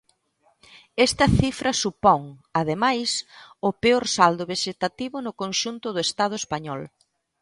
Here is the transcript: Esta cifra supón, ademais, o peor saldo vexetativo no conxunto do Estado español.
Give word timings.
Esta 1.07 1.25
cifra 1.39 1.71
supón, 1.83 2.21
ademais, 2.61 3.09
o 3.67 3.69
peor 3.81 4.03
saldo 4.15 4.43
vexetativo 4.53 5.17
no 5.25 5.33
conxunto 5.41 5.87
do 5.91 6.01
Estado 6.07 6.35
español. 6.43 6.81